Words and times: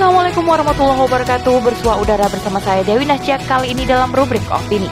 Assalamualaikum 0.00 0.48
warahmatullahi 0.48 1.00
wabarakatuh. 1.04 1.56
Bersua 1.60 2.00
udara 2.00 2.24
bersama 2.32 2.56
saya 2.64 2.80
Dewi 2.80 3.04
Nasjak 3.04 3.36
Kali 3.44 3.76
ini 3.76 3.84
dalam 3.84 4.08
rubrik 4.16 4.40
opini 4.48 4.88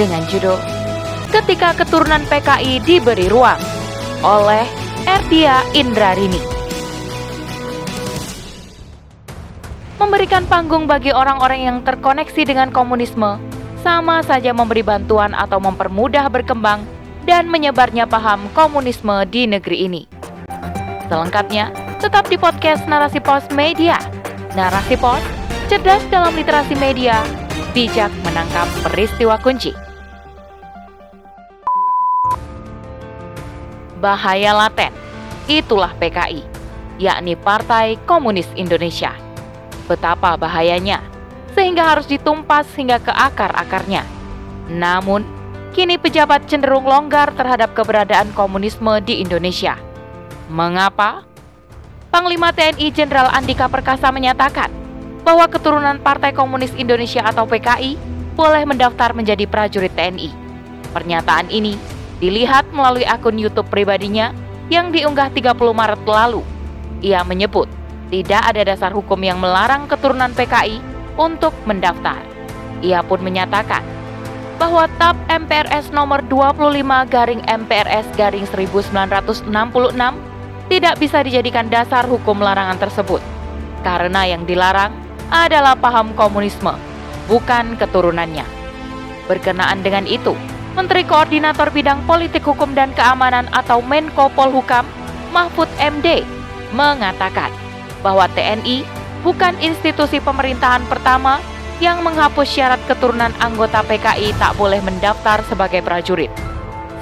Dengan 0.00 0.24
judul 0.32 0.56
Ketika 1.28 1.76
keturunan 1.76 2.24
PKI 2.24 2.80
diberi 2.80 3.28
ruang 3.28 3.60
Oleh 4.24 4.64
Erdia 5.04 5.60
Indrarini. 5.76 6.40
Memberikan 10.00 10.48
panggung 10.48 10.88
bagi 10.88 11.12
orang-orang 11.12 11.60
yang 11.60 11.78
terkoneksi 11.84 12.48
dengan 12.48 12.72
komunisme 12.72 13.36
Sama 13.84 14.24
saja 14.24 14.56
memberi 14.56 14.80
bantuan 14.80 15.36
atau 15.36 15.60
mempermudah 15.60 16.32
berkembang 16.32 16.80
Dan 17.28 17.52
menyebarnya 17.52 18.08
paham 18.08 18.48
komunisme 18.56 19.20
di 19.28 19.52
negeri 19.52 19.84
ini. 19.84 20.08
Selengkapnya, 21.12 21.76
tetap 22.00 22.24
di 22.32 22.40
podcast 22.40 22.88
Narasi 22.88 23.20
Pos 23.20 23.44
Media 23.52 24.15
Narasi 24.56 24.96
Pos, 24.96 25.20
cerdas 25.68 26.00
dalam 26.08 26.32
literasi 26.32 26.72
media, 26.80 27.20
bijak 27.76 28.08
menangkap 28.24 28.64
peristiwa 28.88 29.36
kunci. 29.36 29.76
Bahaya 34.00 34.56
laten, 34.56 34.96
itulah 35.44 35.92
PKI, 36.00 36.40
yakni 36.96 37.36
Partai 37.36 38.00
Komunis 38.08 38.48
Indonesia. 38.56 39.12
Betapa 39.92 40.40
bahayanya, 40.40 41.04
sehingga 41.52 41.92
harus 41.92 42.08
ditumpas 42.08 42.64
hingga 42.80 42.96
ke 42.96 43.12
akar-akarnya. 43.12 44.08
Namun, 44.72 45.20
kini 45.76 46.00
pejabat 46.00 46.48
cenderung 46.48 46.88
longgar 46.88 47.28
terhadap 47.36 47.76
keberadaan 47.76 48.32
komunisme 48.32 49.04
di 49.04 49.20
Indonesia. 49.20 49.76
Mengapa? 50.48 51.28
Panglima 52.16 52.48
TNI 52.48 52.96
Jenderal 52.96 53.28
Andika 53.28 53.68
Perkasa 53.68 54.08
menyatakan 54.08 54.72
bahwa 55.20 55.44
keturunan 55.52 56.00
Partai 56.00 56.32
Komunis 56.32 56.72
Indonesia 56.72 57.20
atau 57.20 57.44
PKI 57.44 58.00
boleh 58.32 58.64
mendaftar 58.64 59.12
menjadi 59.12 59.44
prajurit 59.44 59.92
TNI. 59.92 60.32
Pernyataan 60.96 61.52
ini 61.52 61.76
dilihat 62.16 62.72
melalui 62.72 63.04
akun 63.04 63.36
YouTube 63.36 63.68
pribadinya 63.68 64.32
yang 64.72 64.96
diunggah 64.96 65.28
30 65.28 65.60
Maret 65.60 66.08
lalu. 66.08 66.40
Ia 67.04 67.20
menyebut 67.20 67.68
tidak 68.08 68.48
ada 68.48 68.64
dasar 68.64 68.96
hukum 68.96 69.20
yang 69.20 69.36
melarang 69.36 69.84
keturunan 69.84 70.32
PKI 70.32 70.80
untuk 71.20 71.52
mendaftar. 71.68 72.24
Ia 72.80 73.04
pun 73.04 73.20
menyatakan 73.20 73.84
bahwa 74.56 74.88
TAP 74.96 75.20
MPRS 75.28 75.92
nomor 75.92 76.24
25 76.32 76.80
garing 77.12 77.44
MPRS 77.44 78.08
garing 78.16 78.48
1966 78.48 79.52
tidak 80.66 80.98
bisa 80.98 81.22
dijadikan 81.22 81.70
dasar 81.70 82.06
hukum 82.06 82.42
larangan 82.42 82.78
tersebut, 82.78 83.22
karena 83.86 84.26
yang 84.26 84.42
dilarang 84.42 84.90
adalah 85.30 85.78
paham 85.78 86.14
komunisme, 86.18 86.74
bukan 87.30 87.78
keturunannya. 87.78 88.46
Berkenaan 89.26 89.82
dengan 89.82 90.06
itu, 90.06 90.34
Menteri 90.78 91.02
Koordinator 91.02 91.70
Bidang 91.74 92.04
Politik 92.06 92.46
Hukum 92.46 92.74
dan 92.74 92.94
Keamanan 92.94 93.50
atau 93.50 93.82
Menko 93.82 94.30
Polhukam, 94.34 94.86
Mahfud 95.34 95.66
MD, 95.78 96.22
mengatakan 96.74 97.50
bahwa 98.02 98.30
TNI 98.34 98.86
bukan 99.26 99.58
institusi 99.58 100.22
pemerintahan 100.22 100.86
pertama 100.86 101.42
yang 101.82 102.00
menghapus 102.00 102.46
syarat 102.46 102.80
keturunan 102.86 103.34
anggota 103.42 103.82
PKI 103.84 104.32
tak 104.38 104.54
boleh 104.56 104.78
mendaftar 104.80 105.42
sebagai 105.50 105.82
prajurit, 105.82 106.30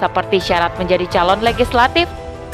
seperti 0.00 0.40
syarat 0.40 0.72
menjadi 0.80 1.06
calon 1.10 1.44
legislatif, 1.44 2.08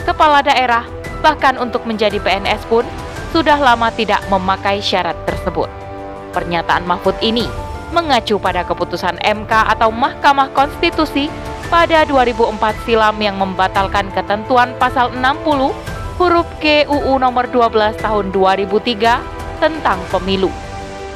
kepala 0.04 0.44
daerah, 0.44 0.84
bahkan 1.20 1.56
untuk 1.60 1.84
menjadi 1.84 2.18
PNS 2.20 2.64
pun 2.68 2.84
sudah 3.30 3.56
lama 3.56 3.88
tidak 3.94 4.20
memakai 4.26 4.82
syarat 4.82 5.14
tersebut. 5.24 5.70
Pernyataan 6.34 6.84
Mahfud 6.84 7.14
ini 7.22 7.46
mengacu 7.90 8.38
pada 8.38 8.62
keputusan 8.66 9.18
MK 9.22 9.52
atau 9.76 9.90
Mahkamah 9.90 10.50
Konstitusi 10.54 11.30
pada 11.70 12.02
2004 12.06 12.58
silam 12.86 13.16
yang 13.22 13.38
membatalkan 13.38 14.10
ketentuan 14.10 14.74
pasal 14.78 15.14
60 15.14 15.70
huruf 16.18 16.48
G 16.58 16.84
UU 16.86 17.16
nomor 17.22 17.46
12 17.48 18.02
tahun 18.02 18.34
2003 18.34 19.62
tentang 19.62 19.98
pemilu. 20.10 20.50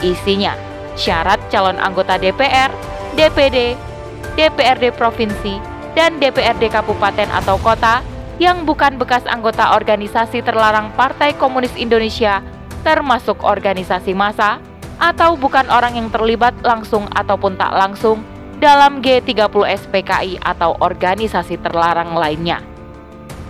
Isinya 0.03 0.55
syarat 0.95 1.43
calon 1.51 1.79
anggota 1.79 2.15
DPR, 2.19 2.71
DPD, 3.19 3.75
DPRD 4.39 4.95
provinsi, 4.95 5.59
dan 5.99 6.19
DPRD 6.19 6.71
kabupaten 6.71 7.29
atau 7.31 7.59
kota 7.59 8.03
yang 8.43 8.67
bukan 8.67 8.99
bekas 8.99 9.23
anggota 9.31 9.79
organisasi 9.79 10.43
terlarang 10.43 10.91
Partai 10.99 11.35
Komunis 11.39 11.75
Indonesia, 11.79 12.43
termasuk 12.83 13.41
organisasi 13.47 14.13
massa, 14.13 14.59
atau 14.99 15.35
bukan 15.35 15.67
orang 15.71 15.99
yang 15.99 16.09
terlibat 16.11 16.55
langsung 16.63 17.07
ataupun 17.15 17.59
tak 17.59 17.75
langsung 17.75 18.23
dalam 18.63 19.03
G30 19.03 19.51
SPKI 19.87 20.39
atau 20.43 20.79
organisasi 20.79 21.59
terlarang 21.61 22.15
lainnya. 22.15 22.63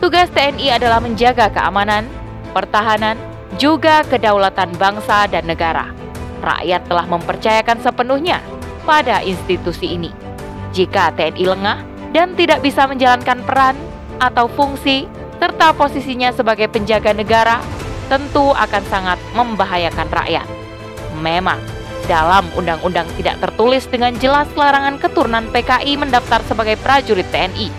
Tugas 0.00 0.28
TNI 0.32 0.76
adalah 0.76 1.00
menjaga 1.00 1.48
keamanan, 1.52 2.08
pertahanan, 2.52 3.16
juga 3.56 4.02
kedaulatan 4.04 4.74
bangsa 4.76 5.30
dan 5.30 5.46
negara. 5.46 5.92
Rakyat 6.44 6.90
telah 6.90 7.06
mempercayakan 7.08 7.78
sepenuhnya 7.80 8.42
pada 8.84 9.24
institusi 9.24 9.96
ini. 9.96 10.12
Jika 10.74 11.14
TNI 11.14 11.44
lengah 11.46 11.78
dan 12.12 12.36
tidak 12.36 12.60
bisa 12.60 12.84
menjalankan 12.84 13.40
peran 13.46 13.76
atau 14.20 14.46
fungsi 14.50 15.06
serta 15.38 15.74
posisinya 15.74 16.30
sebagai 16.30 16.70
penjaga 16.70 17.12
negara 17.12 17.60
tentu 18.08 18.52
akan 18.52 18.82
sangat 18.88 19.18
membahayakan 19.32 20.08
rakyat. 20.12 20.46
Memang, 21.20 21.60
dalam 22.04 22.44
undang-undang 22.52 23.08
tidak 23.16 23.40
tertulis 23.40 23.88
dengan 23.88 24.12
jelas 24.20 24.48
larangan 24.52 25.00
keturunan 25.00 25.48
PKI 25.48 25.96
mendaftar 25.96 26.44
sebagai 26.44 26.76
prajurit 26.80 27.26
TNI. 27.32 27.72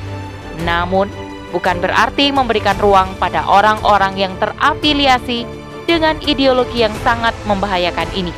Namun, 0.66 1.09
bukan 1.53 1.78
berarti 1.78 2.34
memberikan 2.34 2.75
ruang 2.81 3.13
pada 3.22 3.45
orang-orang 3.45 4.18
yang 4.18 4.34
terafiliasi 4.41 5.45
dengan 5.85 6.18
ideologi 6.25 6.81
yang 6.81 6.94
sangat 7.06 7.38
membahayakan 7.45 8.09
ini. 8.18 8.34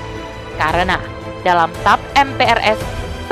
Karena 0.60 1.00
dalam 1.48 1.72
TAP 1.86 2.02
MPRS 2.18 2.80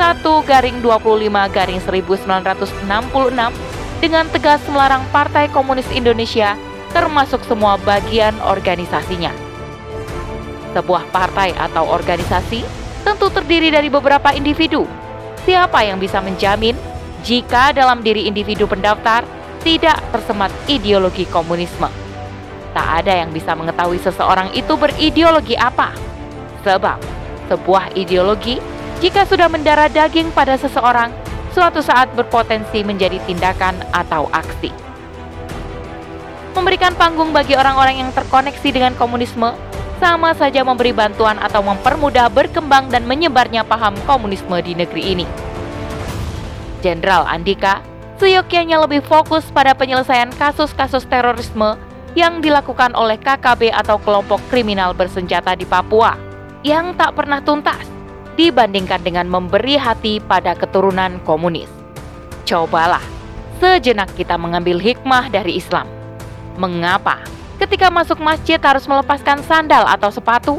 1 0.00 0.24
garing 0.48 0.80
25 0.80 1.56
garing 1.56 1.80
1966 1.84 3.75
dengan 3.98 4.28
tegas 4.28 4.60
melarang 4.68 5.04
Partai 5.10 5.48
Komunis 5.48 5.88
Indonesia 5.92 6.54
termasuk 6.92 7.44
semua 7.44 7.76
bagian 7.80 8.32
organisasinya. 8.44 9.32
Sebuah 10.72 11.08
partai 11.12 11.56
atau 11.56 11.88
organisasi 11.88 12.64
tentu 13.04 13.32
terdiri 13.32 13.72
dari 13.72 13.88
beberapa 13.88 14.32
individu. 14.32 14.84
Siapa 15.44 15.84
yang 15.84 16.00
bisa 16.00 16.20
menjamin 16.20 16.76
jika 17.24 17.72
dalam 17.72 18.00
diri 18.04 18.28
individu 18.28 18.68
pendaftar 18.68 19.24
tidak 19.64 19.98
tersemat 20.12 20.52
ideologi 20.68 21.24
komunisme? 21.28 21.88
Tak 22.76 22.88
ada 23.04 23.24
yang 23.24 23.32
bisa 23.32 23.56
mengetahui 23.56 23.96
seseorang 24.04 24.52
itu 24.52 24.76
berideologi 24.76 25.56
apa. 25.56 25.96
Sebab 26.60 26.98
sebuah 27.48 27.96
ideologi 27.96 28.60
jika 29.00 29.24
sudah 29.24 29.48
mendarah 29.48 29.88
daging 29.88 30.32
pada 30.32 30.56
seseorang 30.60 31.12
suatu 31.56 31.80
saat 31.80 32.12
berpotensi 32.12 32.84
menjadi 32.84 33.16
tindakan 33.24 33.80
atau 33.96 34.28
aksi. 34.28 34.68
Memberikan 36.52 36.92
panggung 36.92 37.32
bagi 37.32 37.56
orang-orang 37.56 38.04
yang 38.04 38.10
terkoneksi 38.12 38.68
dengan 38.68 38.92
komunisme 39.00 39.56
sama 39.96 40.36
saja 40.36 40.60
memberi 40.60 40.92
bantuan 40.92 41.40
atau 41.40 41.64
mempermudah 41.64 42.28
berkembang 42.28 42.92
dan 42.92 43.08
menyebarnya 43.08 43.64
paham 43.64 43.96
komunisme 44.04 44.52
di 44.60 44.76
negeri 44.76 45.16
ini. 45.16 45.26
Jenderal 46.84 47.24
Andika 47.24 47.80
seyogyanya 48.20 48.76
lebih 48.84 49.00
fokus 49.00 49.48
pada 49.48 49.72
penyelesaian 49.72 50.28
kasus-kasus 50.36 51.08
terorisme 51.08 51.80
yang 52.12 52.44
dilakukan 52.44 52.92
oleh 52.92 53.16
KKB 53.16 53.72
atau 53.72 53.96
kelompok 54.00 54.40
kriminal 54.52 54.92
bersenjata 54.92 55.56
di 55.56 55.64
Papua 55.64 56.16
yang 56.60 56.96
tak 56.96 57.16
pernah 57.16 57.40
tuntas 57.40 57.95
dibandingkan 58.36 59.00
dengan 59.02 59.26
memberi 59.26 59.80
hati 59.80 60.20
pada 60.20 60.52
keturunan 60.52 61.18
komunis. 61.24 61.68
Cobalah 62.44 63.02
sejenak 63.58 64.12
kita 64.14 64.36
mengambil 64.36 64.76
hikmah 64.76 65.32
dari 65.32 65.56
Islam. 65.58 65.88
Mengapa 66.60 67.24
ketika 67.56 67.88
masuk 67.88 68.20
masjid 68.20 68.60
harus 68.60 68.84
melepaskan 68.84 69.40
sandal 69.44 69.88
atau 69.88 70.12
sepatu? 70.12 70.54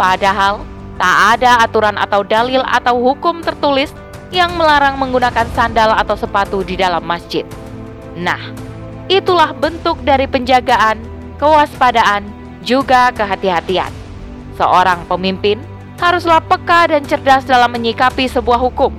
Padahal 0.00 0.64
tak 0.96 1.38
ada 1.38 1.60
aturan 1.62 1.96
atau 2.00 2.24
dalil 2.24 2.64
atau 2.64 2.96
hukum 2.96 3.44
tertulis 3.44 3.92
yang 4.32 4.56
melarang 4.56 4.96
menggunakan 4.96 5.44
sandal 5.52 5.92
atau 5.92 6.16
sepatu 6.16 6.64
di 6.64 6.80
dalam 6.80 7.04
masjid. 7.04 7.44
Nah, 8.16 8.40
itulah 9.12 9.52
bentuk 9.52 10.00
dari 10.00 10.24
penjagaan, 10.24 10.96
kewaspadaan, 11.36 12.24
juga 12.64 13.12
kehati-hatian. 13.12 13.92
Seorang 14.56 15.04
pemimpin 15.08 15.60
haruslah 16.02 16.42
peka 16.42 16.90
dan 16.90 17.06
cerdas 17.06 17.46
dalam 17.46 17.70
menyikapi 17.70 18.26
sebuah 18.26 18.58
hukum. 18.58 18.90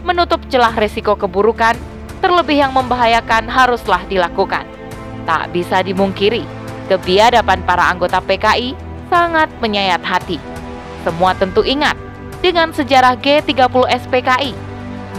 Menutup 0.00 0.40
celah 0.48 0.72
resiko 0.72 1.12
keburukan, 1.12 1.76
terlebih 2.24 2.64
yang 2.64 2.72
membahayakan 2.72 3.44
haruslah 3.52 4.00
dilakukan. 4.08 4.64
Tak 5.28 5.52
bisa 5.52 5.84
dimungkiri, 5.84 6.48
kebiadaban 6.88 7.60
para 7.68 7.92
anggota 7.92 8.24
PKI 8.24 8.72
sangat 9.12 9.52
menyayat 9.60 10.00
hati. 10.00 10.40
Semua 11.04 11.36
tentu 11.36 11.60
ingat 11.60 12.00
dengan 12.40 12.72
sejarah 12.72 13.20
G30 13.20 13.84
SPKI, 14.08 14.56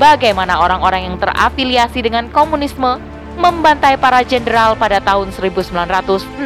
bagaimana 0.01 0.57
orang-orang 0.57 1.13
yang 1.13 1.21
terafiliasi 1.21 2.01
dengan 2.01 2.25
komunisme 2.33 2.97
membantai 3.37 4.01
para 4.01 4.25
jenderal 4.25 4.73
pada 4.73 4.97
tahun 4.97 5.29
1965. 5.29 6.41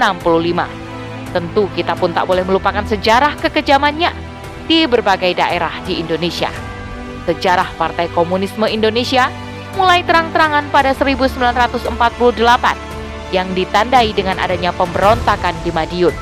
Tentu 1.32 1.64
kita 1.72 1.96
pun 1.96 2.12
tak 2.12 2.28
boleh 2.28 2.44
melupakan 2.44 2.84
sejarah 2.84 3.40
kekejamannya 3.40 4.23
di 4.68 4.88
berbagai 4.88 5.36
daerah 5.36 5.72
di 5.84 6.00
Indonesia. 6.00 6.52
Sejarah 7.24 7.72
Partai 7.80 8.12
Komunisme 8.12 8.68
Indonesia 8.68 9.32
mulai 9.80 10.04
terang-terangan 10.06 10.70
pada 10.70 10.94
1948 10.94 11.88
yang 13.34 13.50
ditandai 13.58 14.14
dengan 14.14 14.38
adanya 14.38 14.70
pemberontakan 14.76 15.56
di 15.66 15.74
Madiun. 15.74 16.14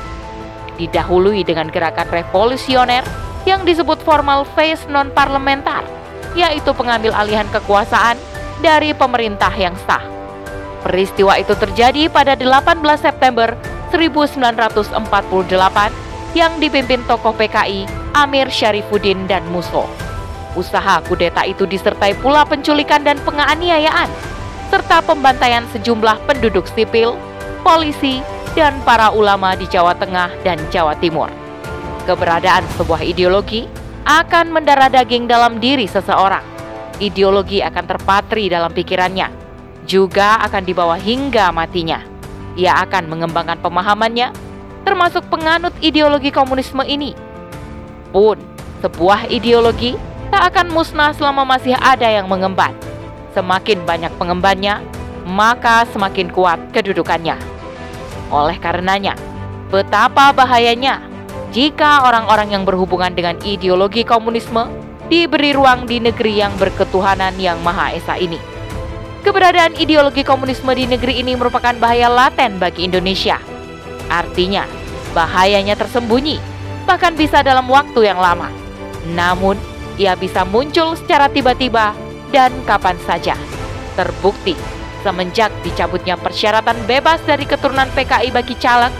Didahului 0.80 1.44
dengan 1.44 1.68
gerakan 1.68 2.08
revolusioner 2.08 3.04
yang 3.44 3.68
disebut 3.68 4.00
formal 4.00 4.48
phase 4.56 4.88
non-parlementar, 4.88 5.84
yaitu 6.32 6.72
pengambil 6.72 7.12
alihan 7.12 7.44
kekuasaan 7.52 8.16
dari 8.64 8.96
pemerintah 8.96 9.52
yang 9.52 9.76
sah. 9.84 10.00
Peristiwa 10.82 11.38
itu 11.38 11.54
terjadi 11.54 12.10
pada 12.10 12.34
18 12.34 12.82
September 12.98 13.54
1948 13.92 16.11
yang 16.32 16.56
dipimpin 16.60 17.04
tokoh 17.04 17.36
PKI 17.36 17.84
Amir 18.16 18.48
Syarifuddin 18.48 19.28
dan 19.28 19.44
Muso. 19.52 19.88
Usaha 20.52 21.00
kudeta 21.08 21.48
itu 21.48 21.64
disertai 21.64 22.12
pula 22.20 22.44
penculikan 22.44 23.00
dan 23.00 23.16
penganiayaan, 23.24 24.08
serta 24.68 25.00
pembantaian 25.00 25.64
sejumlah 25.72 26.20
penduduk 26.28 26.68
sipil, 26.72 27.16
polisi, 27.64 28.20
dan 28.52 28.76
para 28.84 29.08
ulama 29.12 29.56
di 29.56 29.64
Jawa 29.64 29.96
Tengah 29.96 30.28
dan 30.44 30.60
Jawa 30.68 30.92
Timur. 31.00 31.32
Keberadaan 32.04 32.68
sebuah 32.76 33.00
ideologi 33.00 33.64
akan 34.04 34.52
mendarah 34.52 34.92
daging 34.92 35.24
dalam 35.24 35.56
diri 35.56 35.88
seseorang. 35.88 36.44
Ideologi 37.00 37.64
akan 37.64 37.84
terpatri 37.88 38.52
dalam 38.52 38.70
pikirannya, 38.76 39.32
juga 39.88 40.36
akan 40.44 40.62
dibawa 40.68 41.00
hingga 41.00 41.48
matinya. 41.50 42.04
Ia 42.52 42.84
akan 42.84 43.08
mengembangkan 43.08 43.58
pemahamannya, 43.64 44.28
termasuk 44.82 45.26
penganut 45.30 45.74
ideologi 45.82 46.30
komunisme 46.30 46.82
ini. 46.86 47.14
Pun, 48.12 48.36
sebuah 48.84 49.30
ideologi 49.32 49.96
tak 50.28 50.52
akan 50.52 50.72
musnah 50.72 51.12
selama 51.16 51.46
masih 51.46 51.76
ada 51.78 52.08
yang 52.08 52.28
mengemban. 52.28 52.74
Semakin 53.32 53.84
banyak 53.88 54.12
pengembannya, 54.20 54.84
maka 55.24 55.88
semakin 55.90 56.28
kuat 56.28 56.58
kedudukannya. 56.76 57.38
Oleh 58.28 58.56
karenanya, 58.60 59.16
betapa 59.72 60.32
bahayanya 60.32 61.00
jika 61.52 62.08
orang-orang 62.08 62.52
yang 62.56 62.64
berhubungan 62.64 63.12
dengan 63.12 63.36
ideologi 63.44 64.04
komunisme 64.08 64.72
diberi 65.12 65.52
ruang 65.52 65.84
di 65.84 66.00
negeri 66.00 66.40
yang 66.40 66.56
berketuhanan 66.56 67.36
yang 67.36 67.60
Maha 67.60 67.92
Esa 67.92 68.16
ini. 68.16 68.40
Keberadaan 69.22 69.76
ideologi 69.76 70.24
komunisme 70.24 70.72
di 70.74 70.88
negeri 70.88 71.20
ini 71.20 71.36
merupakan 71.36 71.76
bahaya 71.76 72.08
laten 72.08 72.56
bagi 72.56 72.88
Indonesia. 72.88 73.51
Artinya, 74.08 74.64
bahayanya 75.12 75.76
tersembunyi, 75.78 76.40
bahkan 76.88 77.14
bisa 77.14 77.44
dalam 77.44 77.68
waktu 77.68 78.08
yang 78.08 78.18
lama. 78.18 78.48
Namun, 79.12 79.58
ia 80.00 80.16
bisa 80.16 80.46
muncul 80.46 80.96
secara 80.96 81.28
tiba-tiba 81.28 81.92
dan 82.32 82.50
kapan 82.64 82.96
saja. 83.04 83.36
Terbukti 83.92 84.56
semenjak 85.02 85.50
dicabutnya 85.66 86.14
persyaratan 86.16 86.78
bebas 86.86 87.18
dari 87.26 87.44
keturunan 87.44 87.90
PKI 87.92 88.30
bagi 88.30 88.54
caleg, 88.56 88.94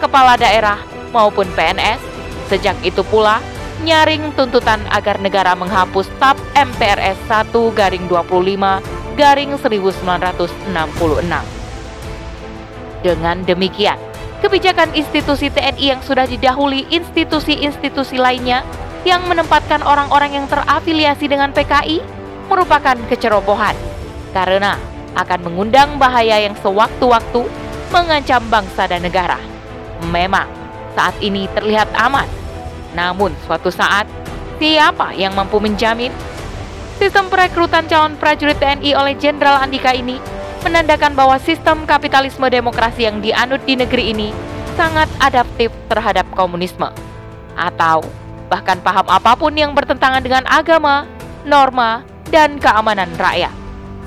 kepala 0.00 0.34
daerah 0.40 0.80
maupun 1.12 1.46
PNS, 1.52 2.00
sejak 2.48 2.74
itu 2.82 3.04
pula 3.06 3.38
nyaring 3.84 4.32
tuntutan 4.34 4.80
agar 4.88 5.20
negara 5.20 5.52
menghapus 5.52 6.08
TAP 6.16 6.38
MPRS 6.56 7.18
1 7.28 7.52
garing 7.76 8.04
25 8.08 8.80
garing 9.14 9.52
1966. 9.60 10.72
Dengan 13.02 13.36
demikian, 13.42 13.98
kebijakan 14.42 14.90
institusi 14.98 15.48
TNI 15.54 15.94
yang 15.94 16.00
sudah 16.02 16.26
didahului 16.26 16.90
institusi-institusi 16.90 18.18
lainnya 18.18 18.66
yang 19.06 19.22
menempatkan 19.30 19.86
orang-orang 19.86 20.42
yang 20.42 20.46
terafiliasi 20.50 21.30
dengan 21.30 21.54
PKI 21.54 22.02
merupakan 22.50 22.98
kecerobohan 23.06 23.78
karena 24.34 24.74
akan 25.14 25.40
mengundang 25.46 25.94
bahaya 25.96 26.42
yang 26.42 26.58
sewaktu-waktu 26.58 27.46
mengancam 27.94 28.42
bangsa 28.50 28.90
dan 28.90 29.06
negara. 29.06 29.38
Memang 30.10 30.50
saat 30.98 31.14
ini 31.22 31.46
terlihat 31.54 31.86
aman, 31.94 32.26
namun 32.98 33.30
suatu 33.46 33.70
saat 33.70 34.10
siapa 34.58 35.14
yang 35.14 35.38
mampu 35.38 35.62
menjamin? 35.62 36.10
Sistem 36.98 37.30
perekrutan 37.30 37.86
calon 37.86 38.18
prajurit 38.18 38.58
TNI 38.58 38.90
oleh 38.94 39.14
Jenderal 39.18 39.58
Andika 39.58 39.94
ini 39.94 40.41
menandakan 40.62 41.12
bahwa 41.12 41.36
sistem 41.42 41.84
kapitalisme 41.84 42.46
demokrasi 42.48 43.06
yang 43.06 43.18
dianut 43.18 43.62
di 43.66 43.74
negeri 43.74 44.14
ini 44.14 44.28
sangat 44.78 45.10
adaptif 45.20 45.68
terhadap 45.90 46.24
komunisme. 46.32 46.88
Atau 47.58 48.06
bahkan 48.48 48.80
paham 48.80 49.06
apa 49.08 49.36
pun 49.36 49.52
yang 49.52 49.76
bertentangan 49.76 50.24
dengan 50.24 50.44
agama, 50.48 51.04
norma, 51.44 52.06
dan 52.32 52.56
keamanan 52.56 53.10
rakyat. 53.20 53.52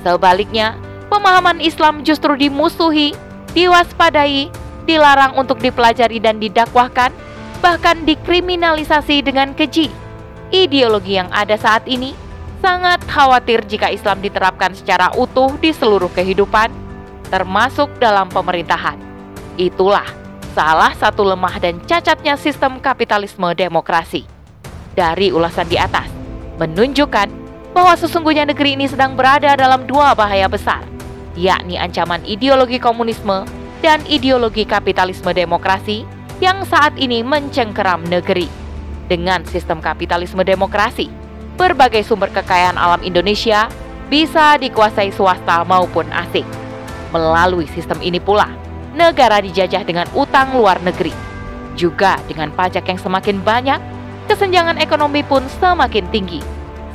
Sebaliknya, 0.01 0.77
pemahaman 1.09 1.61
Islam 1.61 2.01
justru 2.01 2.33
dimusuhi, 2.37 3.13
diwaspadai, 3.53 4.49
dilarang 4.89 5.33
untuk 5.37 5.61
dipelajari 5.61 6.21
dan 6.21 6.37
didakwahkan, 6.37 7.09
bahkan 7.61 8.05
dikriminalisasi 8.05 9.25
dengan 9.25 9.53
keji. 9.57 9.89
Ideologi 10.53 11.17
yang 11.17 11.29
ada 11.33 11.57
saat 11.57 11.89
ini 11.89 12.13
sangat 12.65 12.97
khawatir 13.05 13.61
jika 13.69 13.93
Islam 13.93 14.25
diterapkan 14.25 14.73
secara 14.73 15.13
utuh 15.13 15.53
di 15.61 15.69
seluruh 15.69 16.09
kehidupan, 16.09 16.73
termasuk 17.29 17.93
dalam 18.01 18.25
pemerintahan. 18.25 18.97
Itulah 19.53 20.09
salah 20.57 20.97
satu 20.97 21.21
lemah 21.21 21.61
dan 21.61 21.77
cacatnya 21.85 22.33
sistem 22.33 22.81
kapitalisme 22.81 23.45
demokrasi 23.53 24.25
dari 24.97 25.29
ulasan 25.29 25.69
di 25.69 25.77
atas 25.77 26.09
menunjukkan 26.57 27.29
bahwa 27.77 27.93
sesungguhnya 27.93 28.49
negeri 28.49 28.73
ini 28.73 28.89
sedang 28.89 29.13
berada 29.13 29.53
dalam 29.53 29.85
dua 29.85 30.17
bahaya 30.17 30.49
besar, 30.49 30.81
yakni 31.37 31.77
ancaman 31.77 32.25
ideologi 32.25 32.81
komunisme 32.81 33.45
dan 33.85 34.01
ideologi 34.09 34.65
kapitalisme 34.65 35.29
demokrasi 35.37 36.01
yang 36.41 36.65
saat 36.65 36.97
ini 36.97 37.21
mencengkeram 37.21 38.01
negeri. 38.09 38.49
Dengan 39.05 39.45
sistem 39.45 39.85
kapitalisme 39.85 40.41
demokrasi, 40.41 41.24
berbagai 41.55 42.03
sumber 42.03 42.31
kekayaan 42.31 42.75
alam 42.75 43.01
Indonesia 43.01 43.71
bisa 44.11 44.59
dikuasai 44.59 45.09
swasta 45.09 45.65
maupun 45.65 46.05
asing. 46.13 46.45
Melalui 47.09 47.65
sistem 47.71 47.97
ini 48.03 48.19
pula, 48.19 48.51
negara 48.93 49.39
dijajah 49.41 49.81
dengan 49.87 50.07
utang 50.13 50.53
luar 50.53 50.77
negeri. 50.83 51.11
Juga 51.75 52.19
dengan 52.27 52.51
pajak 52.51 52.87
yang 52.87 52.99
semakin 52.99 53.39
banyak 53.43 53.79
kesenjangan 54.27 54.79
ekonomi 54.79 55.23
pun 55.23 55.43
semakin 55.59 56.05
tinggi. 56.11 56.39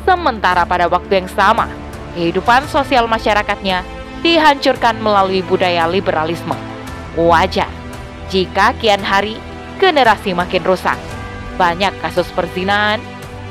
Sementara 0.04 0.64
pada 0.64 0.88
waktu 0.88 1.24
yang 1.24 1.28
sama, 1.32 1.68
kehidupan 2.16 2.64
sosial 2.68 3.04
masyarakatnya 3.04 3.84
dihancurkan 4.24 4.96
melalui 5.00 5.44
budaya 5.44 5.88
liberalisme. 5.88 6.56
Wajar 7.16 7.68
jika 8.30 8.72
kian 8.78 9.02
hari 9.02 9.36
generasi 9.82 10.32
makin 10.32 10.62
rusak. 10.62 10.96
Banyak 11.58 11.92
kasus 12.00 12.28
perzinahan, 12.32 13.02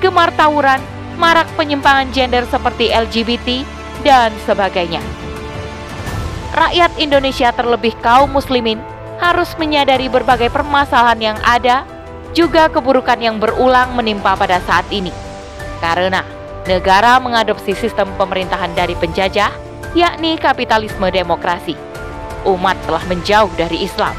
gemar 0.01 0.33
tawuran, 0.33 0.81
marak 1.19 1.51
penyimpangan 1.59 2.09
gender 2.15 2.47
seperti 2.47 2.89
LGBT, 2.89 3.67
dan 4.01 4.31
sebagainya. 4.47 5.03
Rakyat 6.55 6.91
Indonesia 6.97 7.53
terlebih 7.53 7.93
kaum 8.01 8.31
muslimin 8.31 8.81
harus 9.19 9.53
menyadari 9.59 10.07
berbagai 10.07 10.49
permasalahan 10.49 11.19
yang 11.19 11.37
ada 11.43 11.83
juga 12.31 12.71
keburukan 12.71 13.19
yang 13.19 13.37
berulang 13.37 13.93
menimpa 13.93 14.33
pada 14.33 14.63
saat 14.63 14.87
ini. 14.89 15.11
Karena 15.83 16.23
negara 16.65 17.19
mengadopsi 17.19 17.75
sistem 17.75 18.09
pemerintahan 18.15 18.71
dari 18.73 18.95
penjajah, 18.95 19.51
yakni 19.93 20.39
kapitalisme 20.39 21.05
demokrasi. 21.11 21.75
Umat 22.47 22.79
telah 22.87 23.03
menjauh 23.11 23.51
dari 23.59 23.83
Islam. 23.83 24.15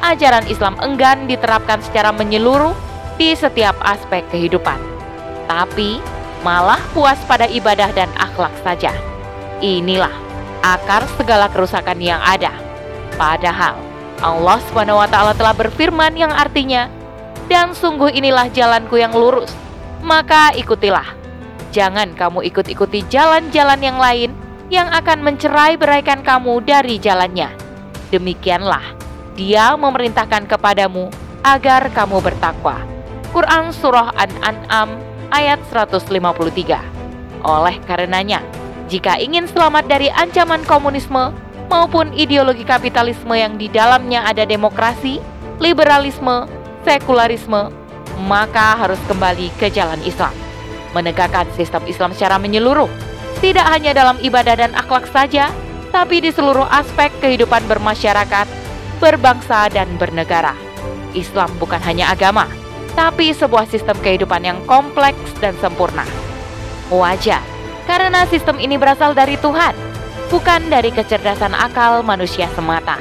Ajaran 0.00 0.46
Islam 0.48 0.78
enggan 0.80 1.28
diterapkan 1.28 1.84
secara 1.84 2.14
menyeluruh 2.14 2.72
di 3.20 3.34
setiap 3.34 3.76
aspek 3.84 4.24
kehidupan. 4.30 4.78
Tapi 5.50 6.17
malah 6.42 6.80
puas 6.94 7.18
pada 7.26 7.46
ibadah 7.50 7.90
dan 7.94 8.10
akhlak 8.18 8.52
saja. 8.62 8.94
Inilah 9.58 10.12
akar 10.62 11.06
segala 11.18 11.50
kerusakan 11.50 11.98
yang 11.98 12.22
ada. 12.22 12.54
Padahal 13.18 13.78
Allah 14.18 14.58
SWT 14.70 15.14
telah 15.38 15.54
berfirman 15.54 16.14
yang 16.18 16.30
artinya, 16.34 16.90
dan 17.46 17.72
sungguh 17.72 18.12
inilah 18.12 18.50
jalanku 18.50 18.98
yang 18.98 19.14
lurus, 19.14 19.50
maka 20.02 20.52
ikutilah. 20.54 21.16
Jangan 21.70 22.16
kamu 22.16 22.48
ikut-ikuti 22.50 23.06
jalan-jalan 23.08 23.80
yang 23.80 23.98
lain 23.98 24.30
yang 24.68 24.88
akan 24.92 25.24
mencerai 25.24 25.80
beraikan 25.80 26.20
kamu 26.20 26.60
dari 26.64 27.00
jalannya. 27.00 27.52
Demikianlah 28.12 28.82
dia 29.38 29.76
memerintahkan 29.78 30.50
kepadamu 30.50 31.08
agar 31.46 31.88
kamu 31.94 32.18
bertakwa. 32.18 32.82
Quran 33.30 33.70
Surah 33.70 34.10
An-An'am 34.16 35.07
ayat 35.32 35.60
153 35.70 37.44
Oleh 37.44 37.76
karenanya, 37.86 38.42
jika 38.90 39.20
ingin 39.20 39.46
selamat 39.46 39.86
dari 39.86 40.08
ancaman 40.10 40.64
komunisme 40.64 41.30
maupun 41.68 42.10
ideologi 42.16 42.64
kapitalisme 42.64 43.36
yang 43.36 43.60
di 43.60 43.68
dalamnya 43.68 44.24
ada 44.24 44.42
demokrasi, 44.48 45.20
liberalisme, 45.60 46.48
sekularisme, 46.82 47.70
maka 48.26 48.74
harus 48.74 48.98
kembali 49.06 49.52
ke 49.60 49.70
jalan 49.70 50.00
Islam. 50.02 50.32
Menegakkan 50.96 51.46
sistem 51.54 51.84
Islam 51.86 52.16
secara 52.16 52.40
menyeluruh, 52.40 52.88
tidak 53.38 53.68
hanya 53.70 53.94
dalam 53.94 54.16
ibadah 54.18 54.56
dan 54.58 54.72
akhlak 54.74 55.06
saja, 55.12 55.52
tapi 55.94 56.18
di 56.24 56.34
seluruh 56.34 56.66
aspek 56.72 57.12
kehidupan 57.22 57.68
bermasyarakat, 57.70 58.48
berbangsa, 58.98 59.70
dan 59.70 59.86
bernegara. 60.00 60.56
Islam 61.14 61.48
bukan 61.60 61.78
hanya 61.84 62.10
agama, 62.10 62.48
tapi 62.98 63.30
sebuah 63.30 63.70
sistem 63.70 63.94
kehidupan 64.02 64.42
yang 64.42 64.58
kompleks 64.66 65.30
dan 65.38 65.54
sempurna. 65.62 66.02
Wajar, 66.90 67.38
karena 67.86 68.26
sistem 68.26 68.58
ini 68.58 68.74
berasal 68.74 69.14
dari 69.14 69.38
Tuhan, 69.38 69.70
bukan 70.26 70.66
dari 70.66 70.90
kecerdasan 70.90 71.54
akal 71.54 72.02
manusia 72.02 72.50
semata. 72.58 72.98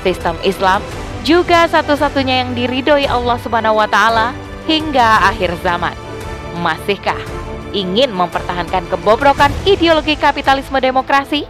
Sistem 0.00 0.40
Islam 0.40 0.80
juga 1.20 1.68
satu-satunya 1.68 2.48
yang 2.48 2.56
diridhoi 2.56 3.04
Allah 3.04 3.36
Subhanahu 3.44 3.76
wa 3.76 3.84
taala 3.84 4.32
hingga 4.64 5.28
akhir 5.28 5.52
zaman. 5.60 5.92
Masihkah 6.64 7.20
ingin 7.76 8.16
mempertahankan 8.16 8.88
kebobrokan 8.88 9.52
ideologi 9.68 10.16
kapitalisme 10.16 10.80
demokrasi? 10.80 11.44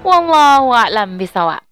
Wallahu 0.00 0.72
a'lam 0.72 1.20
bisawab. 1.20 1.67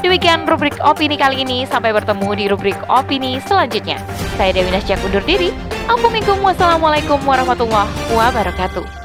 Demikian 0.00 0.48
rubrik 0.48 0.80
opini 0.80 1.20
kali 1.20 1.44
ini. 1.44 1.68
Sampai 1.68 1.92
bertemu 1.92 2.28
di 2.36 2.44
rubrik 2.48 2.76
opini 2.88 3.36
selanjutnya. 3.44 4.00
Saya 4.40 4.56
Dewi 4.56 4.72
Nasjak 4.72 5.00
undur 5.04 5.24
diri. 5.24 5.52
Assalamualaikum 5.90 7.20
warahmatullahi 7.26 7.90
wabarakatuh. 8.16 8.99